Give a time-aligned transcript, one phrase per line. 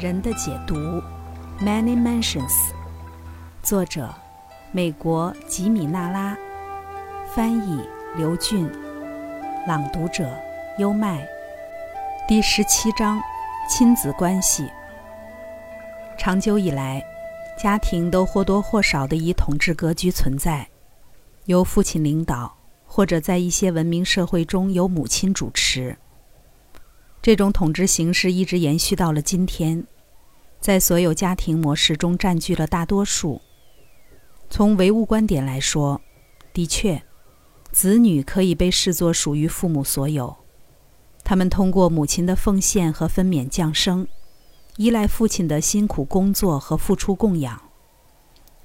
[0.00, 0.74] 人的解读
[1.60, 2.72] ，Many Mansions，
[3.62, 4.08] 作者，
[4.72, 6.34] 美国吉米·纳拉，
[7.34, 8.66] 翻译刘俊，
[9.66, 10.26] 朗读者
[10.78, 11.28] 优麦，
[12.26, 13.20] 第十七章，
[13.68, 14.66] 亲子关系。
[16.16, 17.04] 长久以来，
[17.62, 20.66] 家庭都或多或少的以统治格局存在，
[21.44, 22.56] 由父亲领导，
[22.86, 25.98] 或者在一些文明社会中由母亲主持。
[27.22, 29.84] 这种统治形式一直延续到了今天，
[30.60, 33.40] 在所有家庭模式中占据了大多数。
[34.50, 36.00] 从唯物观点来说，
[36.52, 37.02] 的确，
[37.72, 40.36] 子女可以被视作属于父母所有。
[41.24, 44.06] 他们通过母亲的奉献和分娩降生，
[44.76, 47.62] 依赖父亲的辛苦工作和付出供养。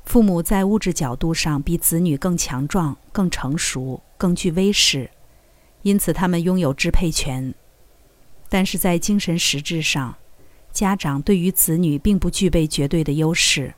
[0.04, 5.10] 父母在物质角度上比子女更强壮、更成熟、更具威势，
[5.84, 7.54] 因此他们拥有支配权。
[8.50, 10.16] 但是在精神实质上，
[10.76, 13.74] 家长对于子女并不具备绝对的优势。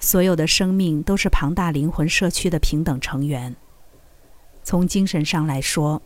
[0.00, 3.54] 所有的生命都是庞大灵魂社区的平等成员。
[4.64, 6.00] 从精神上来说，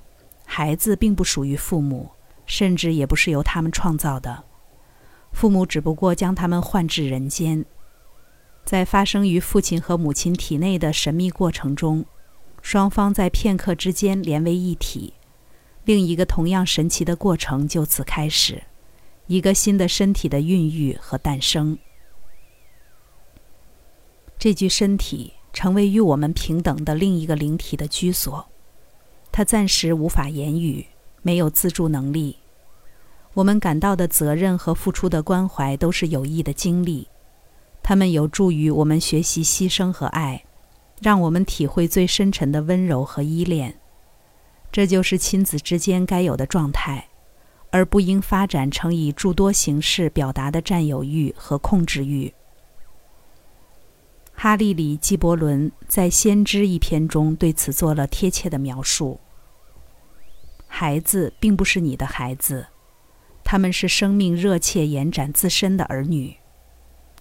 [0.45, 2.11] 孩子并不属于父母，
[2.47, 4.43] 甚至也不是由他们创造的。
[5.31, 7.65] 父母只不过将他们换至人间。
[8.65, 12.05] 在发生于父亲和母亲体内的神秘过程中，
[12.61, 15.15] 双方在片刻之间连为一体。
[15.85, 18.65] 另一个同样神奇的过程就此开始，
[19.27, 21.79] 一个新的身体的孕育和诞生。
[24.39, 28.47] 这具身体成为与我们平等的另一个灵体的居所，
[29.33, 30.87] 它暂时无法言语，
[31.23, 32.37] 没有自助能力。
[33.35, 37.09] 我们感到的责任和付出的关怀都是有益的经历，
[37.83, 40.45] 它们有助于我们学习牺牲和爱，
[41.01, 43.79] 让我们体会最深沉的温柔和依恋。
[44.71, 47.06] 这就是亲子之间该有的状态，
[47.77, 52.33] 而不应发展成以诸多形式表达的占有欲和控制欲。
[54.33, 59.21] 哈利里·基伯伦在《先知》一篇中对此做了贴切的描述：
[60.67, 62.67] 孩子并不是你的孩子，
[63.45, 66.35] 他们是生命热切延展自身的儿女，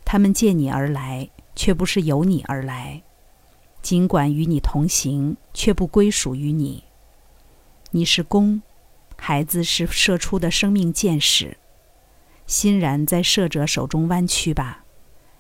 [0.06, 3.02] 他们借你而来，却不是由你而来；
[3.82, 6.86] 尽管与你同行，却不归属于你。
[7.92, 8.62] 你是公，
[9.18, 11.58] 孩子是射出的生命箭矢，
[12.46, 14.86] 欣然在射者手中弯曲吧，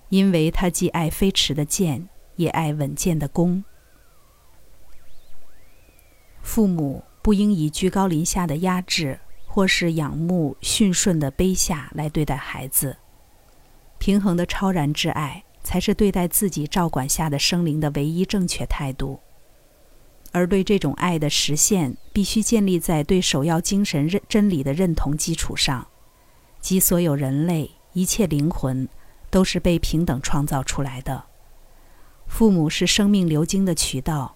[0.09, 3.63] 因为他既爱飞驰的箭，也爱稳健的弓。
[6.41, 12.97] 父母不应以居高临下的压制，或是仰慕驯顺的卑下来对待孩子，
[13.97, 19.19] 平衡的超然之爱，才是对待自己照管下的生灵的唯一正确态度。
[20.35, 25.88] 而对这种爱的实现，必须建立在对首要精神认真理的认同基础上，
[26.59, 28.85] 即所有人类、一切灵魂
[29.29, 31.23] 都是被平等创造出来的。
[32.28, 34.35] 父母是生命流经的渠道，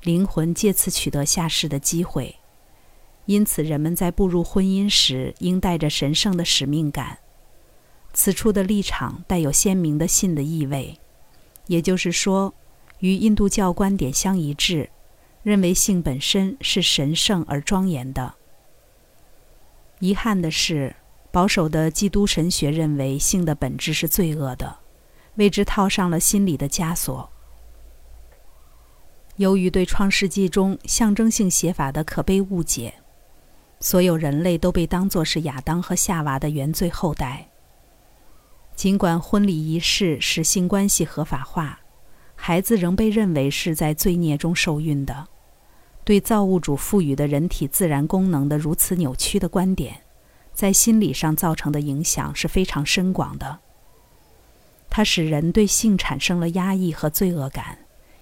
[0.00, 2.36] 灵魂借此取得下世的机会。
[3.26, 7.18] 因此，人们在步入婚姻时，应带着神圣的使命感。
[8.14, 10.98] 此处的立场带有鲜明的信的意味，
[11.66, 12.54] 也就是说，
[13.00, 14.88] 与印度教观点相一致。
[15.46, 18.34] 认为性本身是神圣而庄严的。
[20.00, 20.96] 遗憾的是，
[21.30, 24.78] 保守的基督神学认为性的本质是罪恶的，
[25.36, 27.30] 为之套上了心理的枷锁。
[29.36, 32.94] 由于对《创世纪》中象征性写法的可悲误解，
[33.78, 37.46] 所有人类都被当作是亚当和夏娃的原罪后代。
[38.74, 41.78] 尽管婚礼仪式使性关系合法化，
[42.34, 45.28] 孩子仍被认为是在罪孽中受孕的。
[46.06, 50.02] 对造物主赋予的人体自然功能的如此扭曲的观点，
[50.54, 53.58] 在心理上造成的影响是非常深广的。
[54.88, 57.80] 它使人对性产生了压抑和罪恶感，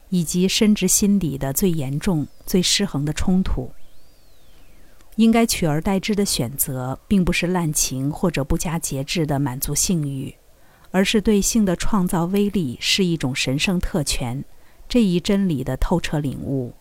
[0.08, 3.70] 以及深植心底的最严重、最失衡的冲突。
[5.16, 10.34] 应该取而代之的选择，并不是滥情或者不加节制的满足性欲，
[10.90, 14.42] 而是对性的创造威力是一种神圣特权
[14.88, 16.72] 这一真理的透彻领悟。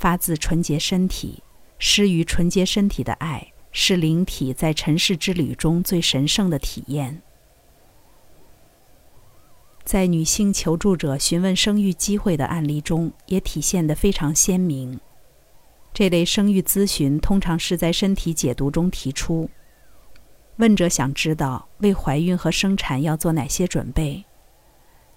[0.00, 1.42] 发自纯洁身体，
[1.78, 7.20] 施于纯洁身体的爱，是灵体在尘世之旅中最神圣的体验。
[9.84, 14.98] 在女性求助者询问生育机会的案例中，也体现得非常鲜明。
[15.92, 19.50] 这类生育咨询通常是在身体解读中提出，
[20.56, 24.24] 问者想知道为怀孕和生产要做哪些准备。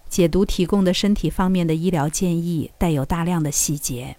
[0.10, 4.18] 解读提供的身体方面的医疗建议带有大量的细节。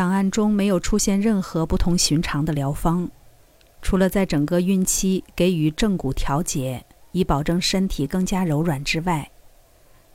[0.00, 3.10] 档案中没有出现任何不同寻常的疗方，
[3.82, 9.30] 除了在整个孕期给予正骨调节，以保证身体更加柔软之外，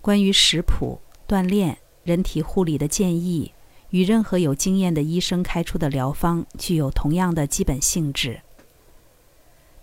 [0.02, 3.54] 关于食谱、锻炼、人体护理的建议，
[3.92, 8.42] 与任何有经验的医生开出的疗方具有同样的基本性质。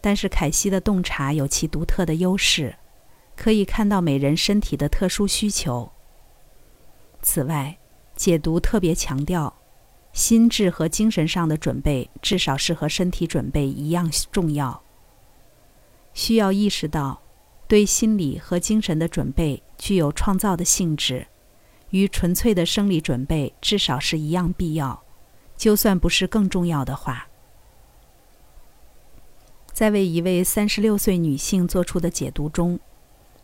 [0.01, 2.75] 但是凯西的洞察有其独特的优势，
[3.37, 5.93] 可以看到每人身体的特殊需求。
[7.23, 7.79] 此外，
[8.17, 9.62] 解读特别强调，
[10.13, 14.83] 心智和精神上的准备至少是和身体准备一样重要。
[16.13, 17.23] 需要意识到，
[17.67, 21.27] 对心理和精神的准备具有创造的性质，
[21.91, 25.03] 与纯粹的生理准备至少是一样必要，
[25.57, 27.29] 就算不是更重要的话。
[29.73, 32.79] 在为一位三十六岁女性做出的解读中，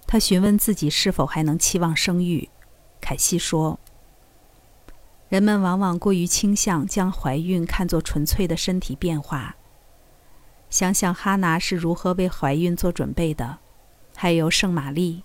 [0.06, 2.50] 她询问自己是否还能期望生育。
[3.00, 3.80] 凯西说
[5.28, 9.56] ：“人们往往过于倾向将怀孕看作纯粹的身体变化。
[10.70, 13.58] 想想哈拿是如何为怀孕做准备的，
[14.14, 15.22] 还有圣玛丽，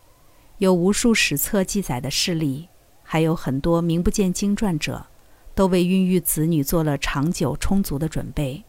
[0.57, 2.69] 有无数史册记载的事例，
[3.03, 5.07] 还有很多名不见经传者，
[5.55, 8.63] 都为孕育子女做了长久充足的准备。”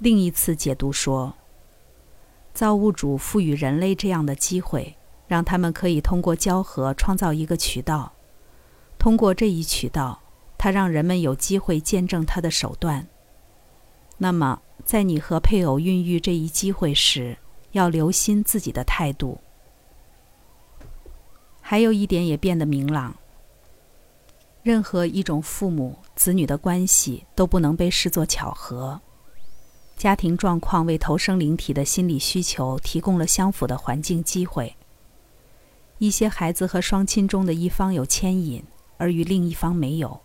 [0.00, 1.34] 另一次解读说，
[2.52, 4.96] 造物主赋予人类这样的机会。
[5.26, 8.12] 让他们可以通过交合创造一个渠道，
[9.04, 10.22] 通过这一渠道，
[10.56, 13.06] 他让人们有机会见证他的手段。
[14.16, 17.36] 那么，在你和配偶孕育这一机会时，
[17.72, 19.38] 要留心自己的态度。
[21.60, 23.14] 还有一点也变得明朗：
[24.62, 28.98] 任何一种父母子女的关系都不能被视作巧合。
[29.98, 34.74] 家庭状况为投生灵体的心理需求提供了相符的环境机会。
[35.98, 38.64] 一些孩子和双亲中的一方有牵引，
[38.96, 40.20] 而与另一方没有。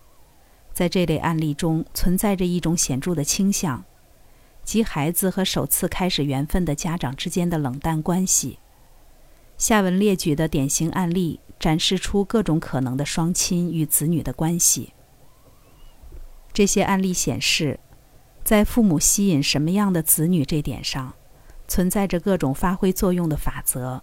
[0.73, 3.83] 在这类案例中，存在着一种显著的倾向，
[4.63, 8.59] 即孩子和首次开始缘分的家长之间的冷淡关系。
[9.57, 14.93] 下文列举的典型案例展示出各种可能的双亲与子女的关系。
[16.53, 17.79] 这些案例显示，
[18.43, 21.13] 在父母吸引什么样的子女这点上，
[21.67, 24.01] 存在着各种发挥作用的法则。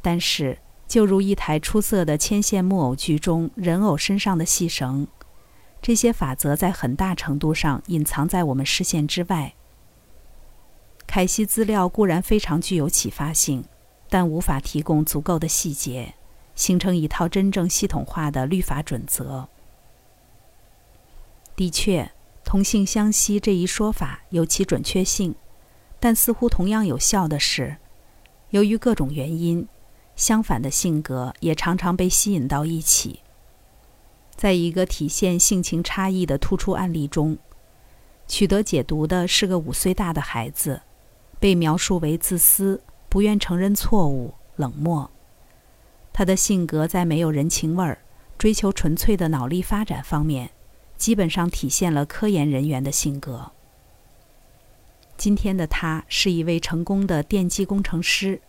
[0.00, 5.06] 但是，就如一台出色的牵线木偶剧中人偶身上的细绳，
[5.82, 9.54] 这些法则在很大程度上隐藏在我们视线之外。
[11.06, 13.64] 凯西资料固然非常具有启发性，
[14.08, 16.14] 但无法提供足够的细节，
[16.54, 19.48] 形成一套真正系统化的律法准则。
[21.54, 22.12] 的确，
[22.44, 25.34] 同性相吸这一说法有其准确性，
[25.98, 27.76] 但似乎同样有效的是，
[28.50, 29.66] 由于各种原因。
[30.16, 33.20] 相反的性格也常常被吸引到一起。
[34.34, 37.38] 在一个体现性情差异的突出案例中，
[38.26, 40.82] 取得解读的是个五岁大的孩子，
[41.38, 45.10] 被描述为自私、不愿承认错误、冷漠。
[46.12, 47.98] 他的性格在没有人情味儿、
[48.36, 50.50] 追求纯粹的脑力发展方面，
[50.96, 53.52] 基本上体现了科研人员的性格。
[55.16, 58.40] 今天的他是一位成功的电机工程师。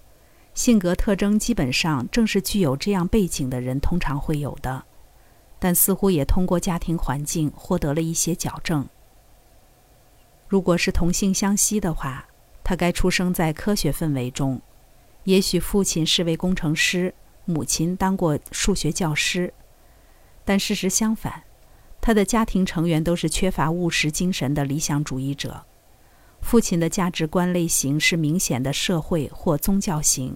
[0.58, 4.86] 性格特征基本上正是具有这样背景的人通常会有的，
[5.60, 8.90] 但似乎也通过家庭环境获得了一些矫正。
[10.48, 12.26] 如果是同性相吸的话，
[12.64, 14.60] 他该出生在科学氛围中，
[15.26, 17.14] 也许父亲是位工程师，
[17.46, 19.54] 母亲当过数学教师，
[20.44, 21.44] 但事实相反，
[22.02, 25.66] 他的家庭成员都是缺乏务实精神的理想主义者。
[26.42, 30.36] 父亲的价值观类型是明显的社会或宗教型。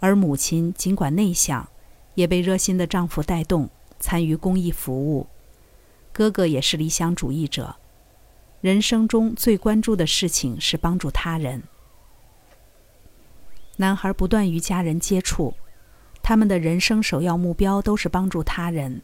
[0.00, 1.68] 而母亲尽管内向，
[2.14, 5.26] 也被热心的丈夫带动参与公益服务。
[6.12, 7.76] 哥哥也是理想主义者，
[8.60, 11.62] 人生中最关注的事情是帮助他人。
[13.76, 15.54] 男孩不断与家人接触，
[16.22, 19.02] 他们的人生首要目标都是帮助他人。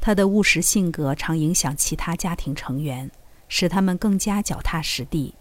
[0.00, 3.10] 他的务实性格常影响其他家庭成员，
[3.48, 5.34] 使他们更加脚踏实地。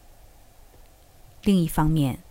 [1.42, 2.24] 另一方面，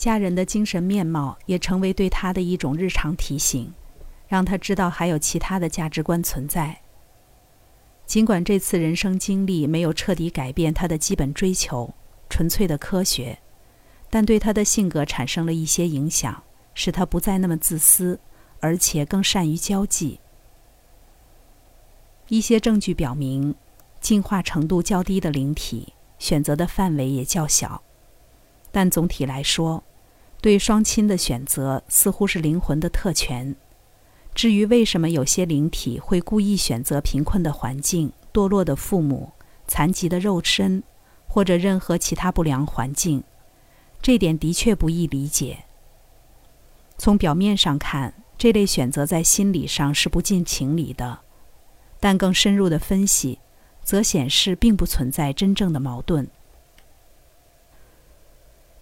[0.00, 3.70] 家人的精神面貌也成为对他的一种日常提醒，
[4.28, 6.80] 让他知道还有其他的价值观存在。
[8.06, 11.92] 尽管这次人生经历没有彻底改变他的基本追求——
[12.30, 13.40] 纯粹的科学，
[14.08, 18.18] 但对他的性格产生了一些影响，使他不再那么自私，
[18.60, 20.18] 而且更善于交际。
[22.28, 23.54] 一些证据表明，
[24.00, 27.82] 进化程度较低的灵体选择的范围也较小，
[28.72, 29.84] 但总体来说。
[30.40, 33.54] 对双亲的选择似乎是灵魂的特权。
[34.34, 39.32] 至于为什么有些灵体会故意选择贫困的环境、堕落的父母、
[39.66, 40.82] 残疾的肉身，
[41.26, 43.22] 或者任何其他不良环境，
[44.00, 45.64] 这点的确不易理解。
[46.96, 51.20] 从表面上看，这类选择在心理上是不近情理的，
[51.98, 53.40] 但更深入的分析，
[53.82, 56.28] 则显示并不存在真正的矛盾。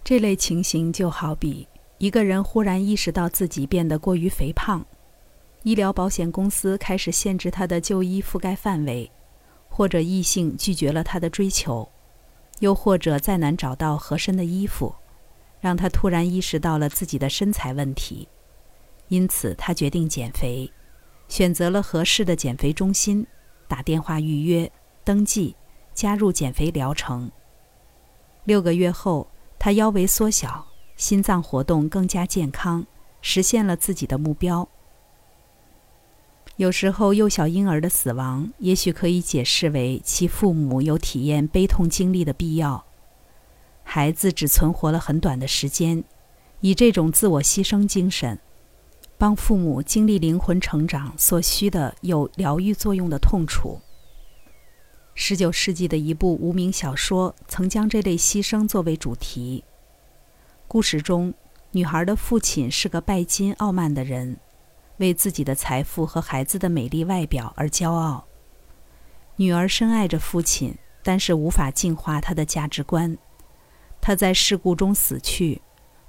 [0.08, 4.82] 这类情形就好比一个人忽然意识到自己变得过于肥胖，
[5.64, 9.12] 医疗保险公司开始限制他的就医覆盖范围，
[9.68, 11.86] 或者异性拒绝了他的追求。
[12.60, 14.94] 又或者再难找到合身的衣服，
[15.60, 18.26] 让他突然意识到了自己的身材问题，
[19.08, 20.72] 因此他决定减肥，
[21.28, 23.26] 选择了合适的减肥中心，
[23.68, 24.72] 打电话预约
[25.04, 25.54] 登记，
[25.92, 27.30] 加入减肥疗程。
[28.44, 32.86] 六个月后，他腰围缩小，心脏活动更加健康，
[33.20, 34.68] 实现了自己的目标。
[36.56, 42.84] 有时候，幼小婴儿的死亡也许可以解释为其父母有体验悲痛经历的必要。
[43.84, 46.02] 孩子只存活了很短的时间，
[46.60, 48.38] 以这种自我牺牲精神，
[49.16, 53.80] 帮父母经历灵魂成长所需的有疗愈作用的痛楚。
[55.20, 59.64] 十九世纪的一部无名小说曾将这类牺牲作为主题。
[60.68, 61.34] 故事中，
[61.72, 64.37] 女孩的父亲是个拜金傲慢的人。
[64.98, 68.26] 为自己的财富和孩子的美丽外表而骄傲。
[69.34, 73.18] 女儿深爱着父亲，但是无法净化他的价值观。
[74.00, 75.60] 他在事故中死去，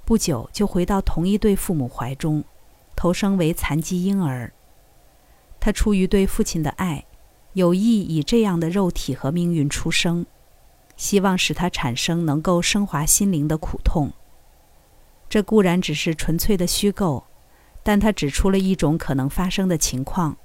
[0.06, 2.44] 不久就回到同一对父母怀中，
[2.96, 4.54] 投生为残疾婴儿。
[5.60, 7.04] 他出于对父亲的爱，
[7.53, 10.25] 有意以这样的肉体和命运出生，
[10.96, 14.12] 希望使他产生能够升华心灵的苦痛。
[15.29, 17.25] 这固然只是纯粹的虚构。
[17.82, 20.38] 但他指出了一种可能发生的情况：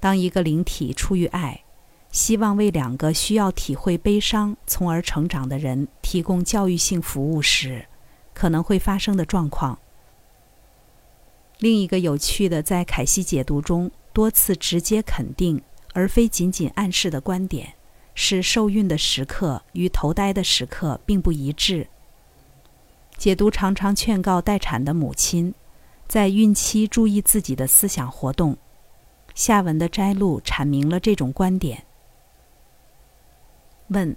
[0.00, 1.62] 当一个灵体出于爱，
[2.10, 7.86] 希望为两个需要体会悲伤从而成长的人提供教育性服务时，
[8.34, 9.78] 可能会发生的状况。
[11.60, 15.62] 另一个有趣的，在凯西解读中多次直接肯定
[15.94, 17.72] 而非仅仅暗示的观点，
[18.14, 21.88] 是受孕的时刻与头胎的时刻并不一致。
[23.16, 25.54] 解读常常劝告待产的母亲。
[26.06, 28.58] 在孕期注意自己的思想活动。
[29.34, 31.84] 下文的摘录阐明了这种观点。
[33.88, 34.14] 问：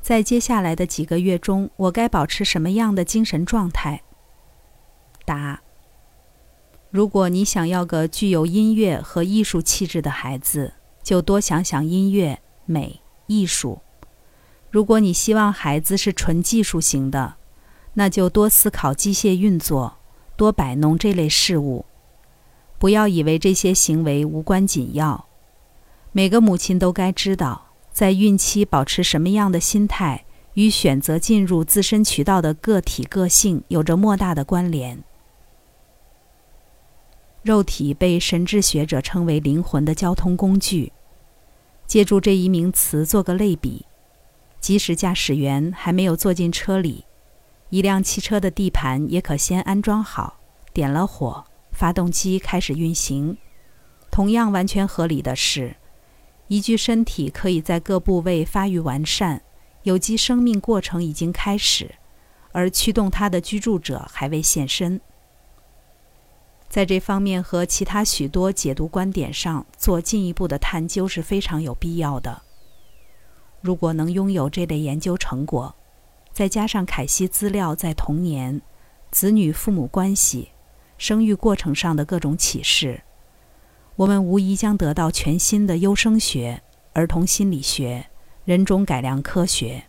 [0.00, 4.02] 在接下来的几个月中，我该保持什么样的精神状态？
[5.26, 5.60] 答：
[6.92, 13.80] 如果你想要个具有音乐和艺术气质的孩子，就多想想音乐、美、艺术；
[14.70, 17.36] 如果你希望孩子是纯技术型的，
[17.94, 19.96] 那就多思考机械运作。
[20.36, 21.86] 多摆弄这类事物，
[22.78, 25.26] 不要以为这些行为无关紧要。
[26.10, 35.02] 每个母亲都该知道，在孕期保持什么样的心态，与选择进入自身渠道的个体个性有着莫大的关联。
[37.42, 40.92] 肉体被神智学者称为灵魂的交通工具。
[41.86, 43.84] 借助这一名词做个类比，
[44.60, 47.04] 即使驾驶员还没有坐进车里。
[47.70, 50.38] 一辆汽车的地盘也可先安装好，
[50.72, 53.36] 点了火，发动机开始运行。
[54.10, 55.76] 同样完全合理的是，
[56.48, 59.42] 一具身体可以在各部位发育完善，
[59.82, 61.96] 有机生命过程已经开始，
[62.52, 65.00] 而驱动它的居住者还未现身。
[66.72, 72.40] 在这方面和其他许多解读观点上做进一步的探究是非常有必要的。
[73.60, 75.74] 如果能拥有这类研究成果，
[76.32, 78.62] 再加上凯西资料在童年、
[79.10, 80.52] 子女父母关系、
[80.96, 83.02] 生育过程上的各种启示，
[83.96, 86.62] 我们无疑将得到全新的优生学、
[86.94, 88.06] 儿童心理学、
[88.46, 89.84] 人种改良科学。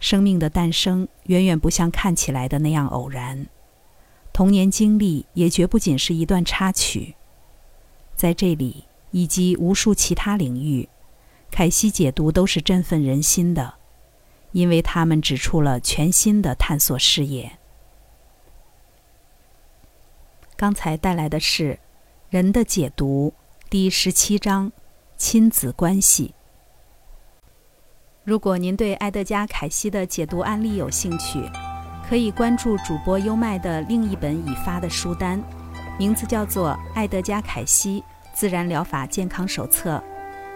[0.00, 3.46] 生命的诞生远远不像看起来的那样偶然，
[4.38, 7.16] 童年经历也绝不仅是一段插曲。
[8.14, 10.88] 在这里以及无数其他领域，
[11.50, 13.74] 凯西解读都是振奋人心的。
[14.52, 17.58] 因为他们指出了全新的探索视野。
[20.54, 21.72] 刚才带来的是
[22.30, 23.34] 《人的解读》
[23.68, 24.70] 第十七章
[25.18, 26.36] “亲子关系”。
[28.22, 31.42] 如果您对埃德加·凯西的解读案例有兴趣，
[32.08, 35.38] 可以关注主播优麦的另一本已发的书单，
[35.98, 39.98] 名字叫做《爱德加·凯西自然疗法健康手册》，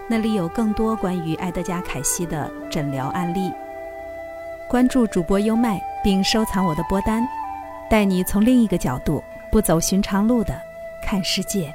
[0.08, 3.52] 那里有更多关于爱德加·凯西的诊疗案例。
[4.66, 7.22] 关注主播优麦，并收藏我的播单，
[7.90, 10.58] 带你从另一个角度、不走寻常路的
[11.04, 11.70] 看世界。